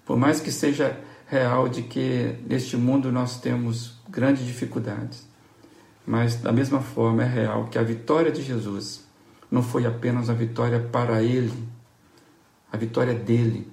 Por 0.05 0.17
mais 0.17 0.41
que 0.41 0.53
seja 0.53 0.99
real 1.27 1.69
de 1.69 1.83
que 1.83 2.37
neste 2.49 2.77
mundo 2.77 3.11
nós 3.11 3.41
temos 3.41 4.01
grandes 4.09 4.45
dificuldades, 4.45 5.29
mas 6.07 6.37
da 6.37 6.53
mesma 6.53 6.81
forma 6.81 7.23
é 7.25 7.27
real 7.27 7.67
que 7.67 7.79
a 7.79 7.83
vitória 7.83 8.31
de 8.31 8.43
Jesus 8.43 9.05
não 9.51 9.63
foi 9.63 9.87
apenas 9.87 10.31
a 10.31 10.35
vitória 10.35 10.81
para 10.81 11.23
ele, 11.23 11.69
a 12.73 12.77
vitória 12.77 13.15
dele, 13.15 13.71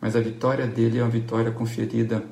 mas 0.00 0.14
a 0.14 0.20
vitória 0.20 0.66
dele 0.66 0.98
é 0.98 1.02
uma 1.02 1.10
vitória 1.10 1.50
conferida 1.50 2.24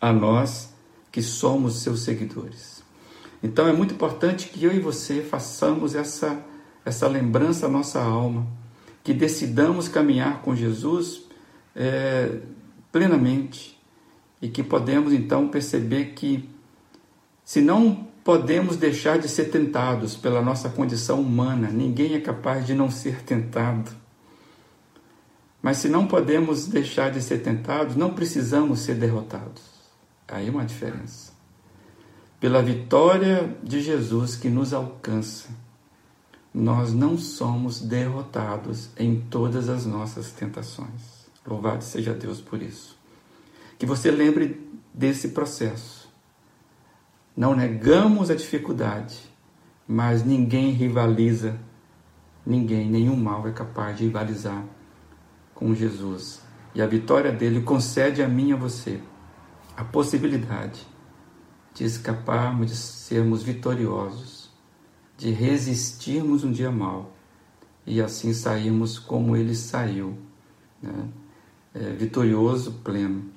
a 0.00 0.12
nós 0.12 0.72
que 1.12 1.22
somos 1.22 1.82
seus 1.82 2.00
seguidores. 2.00 2.82
Então 3.42 3.68
é 3.68 3.72
muito 3.72 3.94
importante 3.94 4.48
que 4.48 4.64
eu 4.64 4.72
e 4.72 4.80
você 4.80 5.22
façamos 5.22 5.94
essa, 5.94 6.44
essa 6.84 7.06
lembrança 7.06 7.66
à 7.66 7.68
nossa 7.68 8.00
alma, 8.00 8.46
que 9.04 9.14
decidamos 9.14 9.88
caminhar 9.88 10.42
com 10.42 10.54
Jesus 10.54 11.22
é, 11.74 12.40
plenamente 12.90 13.78
e 14.42 14.48
que 14.48 14.62
podemos 14.62 15.12
então 15.12 15.48
perceber 15.48 16.12
que 16.14 16.48
se 17.44 17.60
não 17.60 18.08
podemos 18.24 18.76
deixar 18.76 19.18
de 19.18 19.28
ser 19.28 19.46
tentados 19.46 20.16
pela 20.16 20.42
nossa 20.42 20.68
condição 20.68 21.20
humana, 21.20 21.70
ninguém 21.70 22.14
é 22.14 22.20
capaz 22.20 22.66
de 22.66 22.74
não 22.74 22.90
ser 22.90 23.22
tentado. 23.22 23.90
Mas 25.62 25.78
se 25.78 25.88
não 25.88 26.06
podemos 26.06 26.66
deixar 26.66 27.10
de 27.10 27.22
ser 27.22 27.38
tentados, 27.38 27.96
não 27.96 28.12
precisamos 28.12 28.80
ser 28.80 28.96
derrotados. 28.96 29.62
Aí 30.28 30.48
é 30.48 30.50
uma 30.50 30.64
diferença 30.64 31.37
pela 32.40 32.62
vitória 32.62 33.56
de 33.62 33.80
Jesus 33.80 34.36
que 34.36 34.48
nos 34.48 34.72
alcança. 34.72 35.48
nós 36.54 36.92
não 36.92 37.16
somos 37.16 37.80
derrotados 37.80 38.90
em 38.96 39.20
todas 39.20 39.68
as 39.68 39.86
nossas 39.86 40.32
tentações. 40.32 41.28
Louvado 41.46 41.84
seja 41.84 42.12
Deus 42.14 42.40
por 42.40 42.60
isso. 42.60 42.98
Que 43.78 43.86
você 43.86 44.10
lembre 44.10 44.68
desse 44.92 45.28
processo. 45.28 46.08
Não 47.36 47.54
negamos 47.54 48.30
a 48.30 48.34
dificuldade, 48.34 49.20
mas 49.86 50.24
ninguém 50.24 50.72
rivaliza, 50.72 51.60
ninguém, 52.44 52.90
nenhum 52.90 53.16
mal 53.16 53.46
é 53.46 53.52
capaz 53.52 53.96
de 53.96 54.04
rivalizar 54.04 54.64
com 55.54 55.74
Jesus. 55.74 56.42
E 56.74 56.82
a 56.82 56.86
vitória 56.86 57.30
dele 57.30 57.60
concede 57.60 58.22
a 58.22 58.28
mim 58.28 58.48
e 58.48 58.52
a 58.52 58.56
você 58.56 59.00
a 59.78 59.84
possibilidade 59.84 60.84
de 61.78 61.84
escaparmos, 61.84 62.66
de 62.66 62.76
sermos 62.76 63.44
vitoriosos, 63.44 64.50
de 65.16 65.30
resistirmos 65.30 66.42
um 66.42 66.50
dia 66.50 66.72
mal 66.72 67.14
e 67.86 68.02
assim 68.02 68.32
sairmos 68.32 68.98
como 68.98 69.36
ele 69.36 69.54
saiu, 69.54 70.18
né? 70.82 71.08
é, 71.72 71.90
vitorioso, 71.90 72.80
pleno. 72.82 73.30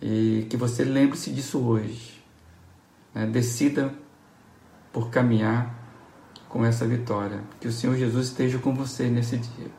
E 0.00 0.46
que 0.48 0.56
você 0.56 0.84
lembre-se 0.84 1.32
disso 1.32 1.58
hoje. 1.58 2.22
Né? 3.12 3.26
Decida 3.26 3.92
por 4.92 5.10
caminhar 5.10 5.76
com 6.48 6.64
essa 6.64 6.86
vitória. 6.86 7.42
Que 7.60 7.66
o 7.66 7.72
Senhor 7.72 7.96
Jesus 7.96 8.28
esteja 8.28 8.58
com 8.58 8.72
você 8.72 9.08
nesse 9.08 9.36
dia. 9.36 9.70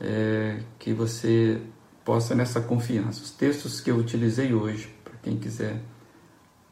É, 0.00 0.60
que 0.78 0.92
você 0.92 1.60
possa, 2.04 2.32
nessa 2.32 2.60
confiança, 2.60 3.20
os 3.20 3.32
textos 3.32 3.80
que 3.80 3.90
eu 3.90 3.96
utilizei 3.96 4.54
hoje, 4.54 4.94
para 5.02 5.14
quem 5.16 5.36
quiser 5.36 5.82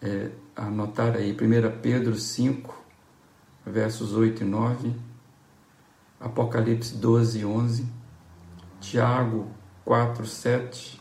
é, 0.03 0.31
anotar 0.57 1.17
aí, 1.17 1.33
1 1.33 1.81
Pedro 1.81 2.17
5, 2.17 2.85
versos 3.67 4.13
8 4.13 4.43
e 4.43 4.47
9, 4.47 4.95
Apocalipse 6.21 6.95
12 6.97 7.41
e 7.41 7.45
11, 7.45 7.87
Tiago 8.81 9.51
4, 9.85 10.27
7, 10.27 11.01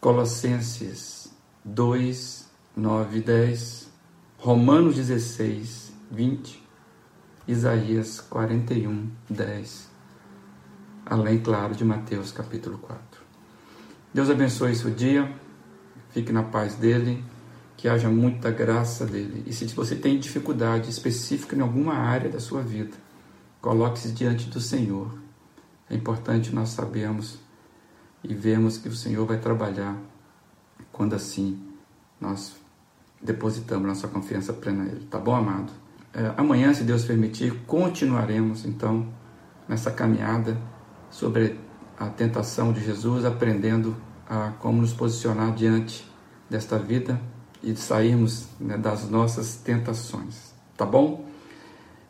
Colossenses 0.00 1.34
2, 1.64 2.50
9 2.76 3.18
e 3.18 3.20
10, 3.22 3.92
Romanos 4.38 4.96
16, 4.96 5.92
20, 6.10 6.62
Isaías 7.48 8.20
41, 8.20 9.10
10, 9.30 9.90
além, 11.06 11.38
claro, 11.40 11.74
de 11.74 11.84
Mateus 11.84 12.32
capítulo 12.32 12.78
4. 12.78 13.22
Deus 14.12 14.30
abençoe 14.30 14.74
seu 14.74 14.90
dia, 14.90 15.34
fique 16.14 16.32
na 16.32 16.44
paz 16.44 16.76
dele 16.76 17.22
que 17.76 17.88
haja 17.88 18.08
muita 18.08 18.50
graça 18.50 19.04
dele. 19.04 19.42
E 19.46 19.52
se 19.52 19.66
você 19.66 19.96
tem 19.96 20.18
dificuldade 20.18 20.88
específica 20.88 21.56
em 21.56 21.60
alguma 21.60 21.94
área 21.94 22.30
da 22.30 22.38
sua 22.38 22.62
vida, 22.62 22.96
coloque-se 23.60 24.12
diante 24.12 24.48
do 24.48 24.60
Senhor. 24.60 25.18
É 25.90 25.94
importante 25.94 26.54
nós 26.54 26.70
sabermos 26.70 27.38
e 28.22 28.32
vermos 28.32 28.78
que 28.78 28.88
o 28.88 28.94
Senhor 28.94 29.26
vai 29.26 29.38
trabalhar 29.38 29.98
quando 30.92 31.14
assim 31.14 31.60
nós 32.20 32.54
depositamos 33.20 33.86
nossa 33.86 34.06
confiança 34.06 34.52
plena 34.52 34.84
nele. 34.84 35.06
Tá 35.10 35.18
bom, 35.18 35.34
amado? 35.34 35.72
É, 36.12 36.32
amanhã, 36.36 36.72
se 36.72 36.84
Deus 36.84 37.04
permitir, 37.04 37.52
continuaremos 37.66 38.64
então 38.64 39.08
nessa 39.68 39.90
caminhada 39.90 40.56
sobre 41.10 41.58
a 41.98 42.06
tentação 42.06 42.72
de 42.72 42.84
Jesus, 42.84 43.24
aprendendo 43.24 43.96
a 44.28 44.52
como 44.60 44.80
nos 44.80 44.92
posicionar 44.92 45.54
diante 45.54 46.04
desta 46.48 46.78
vida 46.78 47.20
e 47.62 47.74
sairmos 47.76 48.48
né, 48.60 48.76
das 48.76 49.08
nossas 49.08 49.56
tentações. 49.56 50.54
Tá 50.76 50.84
bom? 50.84 51.24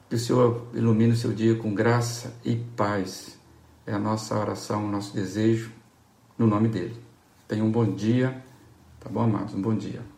Que 0.08 0.16
o 0.16 0.18
Senhor 0.18 0.66
ilumine 0.74 1.12
o 1.12 1.16
seu 1.16 1.32
dia 1.32 1.54
com 1.56 1.74
graça 1.74 2.34
e 2.44 2.56
paz. 2.56 3.38
É 3.86 3.92
a 3.92 3.98
nossa 3.98 4.38
oração, 4.38 4.86
o 4.86 4.90
nosso 4.90 5.14
desejo, 5.14 5.70
no 6.38 6.46
nome 6.46 6.68
dele. 6.68 7.02
Tenha 7.46 7.62
um 7.62 7.70
bom 7.70 7.84
dia, 7.84 8.42
tá 8.98 9.08
bom, 9.10 9.22
amados? 9.22 9.54
Um 9.54 9.60
bom 9.60 9.76
dia. 9.76 10.13